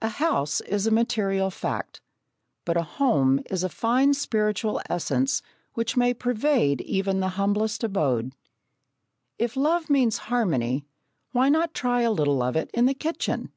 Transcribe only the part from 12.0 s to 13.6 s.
a little of it in the kitchen?